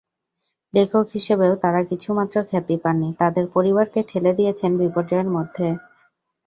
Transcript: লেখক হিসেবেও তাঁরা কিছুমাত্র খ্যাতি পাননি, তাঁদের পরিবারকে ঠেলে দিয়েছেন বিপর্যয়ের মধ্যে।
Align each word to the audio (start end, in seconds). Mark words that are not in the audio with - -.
লেখক 0.73 1.05
হিসেবেও 1.15 1.53
তাঁরা 1.63 1.81
কিছুমাত্র 1.91 2.35
খ্যাতি 2.49 2.75
পাননি, 2.83 3.09
তাঁদের 3.19 3.45
পরিবারকে 3.55 3.99
ঠেলে 4.09 4.31
দিয়েছেন 4.37 4.71
বিপর্যয়ের 4.81 5.29
মধ্যে। 5.35 5.67